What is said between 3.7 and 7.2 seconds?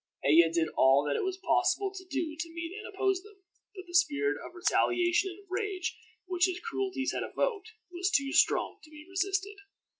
but the spirit of retaliation and rage which his cruelties